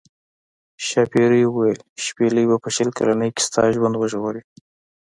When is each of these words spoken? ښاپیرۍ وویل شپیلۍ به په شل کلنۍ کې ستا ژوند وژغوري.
ښاپیرۍ 0.85 1.43
وویل 1.47 1.79
شپیلۍ 2.05 2.45
به 2.49 2.57
په 2.63 2.69
شل 2.75 2.89
کلنۍ 2.97 3.29
کې 3.35 3.41
ستا 3.47 3.63
ژوند 3.75 3.95
وژغوري. 3.97 4.41